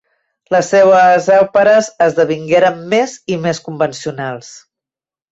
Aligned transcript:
Les 0.53 0.69
seues 0.75 1.25
òperes 1.33 1.89
esdevingueren 2.05 2.79
més 2.93 3.13
i 3.35 3.37
més 3.43 3.59
convencionals. 3.67 4.49